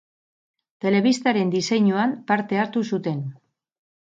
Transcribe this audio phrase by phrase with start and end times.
[0.85, 3.23] Telebistaren diseinuan parte hartu zuten.